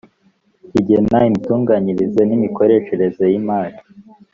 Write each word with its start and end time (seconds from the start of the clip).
kigena 0.71 1.17
imitunganyirize 1.29 2.21
n’ 2.25 2.31
imikoreshereze 2.37 3.23
y’imari 3.31 3.77